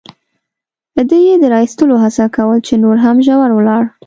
ده 1.09 1.17
یې 1.25 1.33
د 1.41 1.43
را 1.53 1.59
اېستلو 1.65 1.95
هڅه 2.03 2.25
کول، 2.35 2.59
چې 2.67 2.73
نور 2.83 2.97
هم 3.05 3.17
ژور 3.25 3.49
ولاړ. 3.53 3.83